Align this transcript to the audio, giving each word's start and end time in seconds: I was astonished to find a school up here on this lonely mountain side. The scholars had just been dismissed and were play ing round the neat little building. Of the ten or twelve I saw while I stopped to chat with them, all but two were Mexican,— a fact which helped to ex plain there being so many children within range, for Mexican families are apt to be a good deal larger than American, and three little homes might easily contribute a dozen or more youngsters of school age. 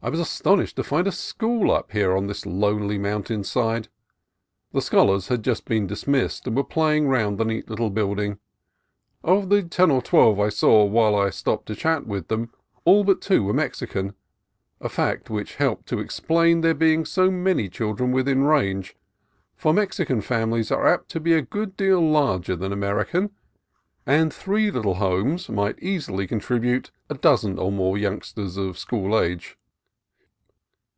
I 0.00 0.10
was 0.10 0.20
astonished 0.20 0.76
to 0.76 0.84
find 0.84 1.08
a 1.08 1.12
school 1.12 1.72
up 1.72 1.90
here 1.90 2.16
on 2.16 2.28
this 2.28 2.46
lonely 2.46 2.98
mountain 2.98 3.42
side. 3.42 3.88
The 4.70 4.80
scholars 4.80 5.26
had 5.26 5.42
just 5.42 5.64
been 5.64 5.88
dismissed 5.88 6.46
and 6.46 6.54
were 6.56 6.62
play 6.62 6.98
ing 6.98 7.08
round 7.08 7.36
the 7.36 7.44
neat 7.44 7.68
little 7.68 7.90
building. 7.90 8.38
Of 9.24 9.48
the 9.48 9.60
ten 9.64 9.90
or 9.90 10.00
twelve 10.00 10.38
I 10.38 10.50
saw 10.50 10.84
while 10.84 11.16
I 11.16 11.30
stopped 11.30 11.66
to 11.66 11.74
chat 11.74 12.06
with 12.06 12.28
them, 12.28 12.52
all 12.84 13.02
but 13.02 13.20
two 13.20 13.42
were 13.42 13.52
Mexican,— 13.52 14.14
a 14.80 14.88
fact 14.88 15.30
which 15.30 15.56
helped 15.56 15.88
to 15.88 15.98
ex 16.00 16.20
plain 16.20 16.60
there 16.60 16.74
being 16.74 17.04
so 17.04 17.28
many 17.28 17.68
children 17.68 18.12
within 18.12 18.44
range, 18.44 18.94
for 19.56 19.74
Mexican 19.74 20.20
families 20.20 20.70
are 20.70 20.86
apt 20.86 21.08
to 21.08 21.18
be 21.18 21.32
a 21.34 21.42
good 21.42 21.76
deal 21.76 22.00
larger 22.00 22.54
than 22.54 22.72
American, 22.72 23.30
and 24.06 24.32
three 24.32 24.70
little 24.70 24.94
homes 24.94 25.48
might 25.48 25.76
easily 25.82 26.28
contribute 26.28 26.92
a 27.10 27.14
dozen 27.14 27.58
or 27.58 27.72
more 27.72 27.98
youngsters 27.98 28.56
of 28.56 28.78
school 28.78 29.18
age. 29.18 29.56